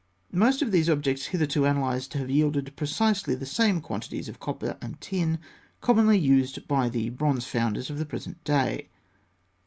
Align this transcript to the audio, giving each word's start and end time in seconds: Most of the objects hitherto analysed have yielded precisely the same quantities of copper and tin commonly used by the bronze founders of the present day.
Most 0.31 0.63
of 0.63 0.71
the 0.71 0.89
objects 0.91 1.27
hitherto 1.27 1.63
analysed 1.65 2.13
have 2.15 2.27
yielded 2.31 2.75
precisely 2.75 3.35
the 3.35 3.45
same 3.45 3.79
quantities 3.81 4.27
of 4.27 4.39
copper 4.39 4.75
and 4.81 4.99
tin 4.99 5.37
commonly 5.79 6.17
used 6.17 6.67
by 6.67 6.89
the 6.89 7.09
bronze 7.09 7.45
founders 7.45 7.91
of 7.91 7.99
the 7.99 8.05
present 8.07 8.43
day. 8.43 8.89